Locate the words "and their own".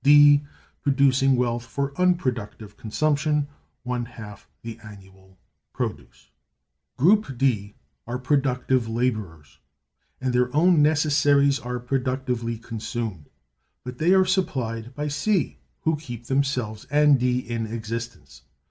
10.19-10.81